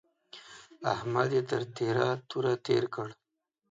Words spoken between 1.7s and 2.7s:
تېره توره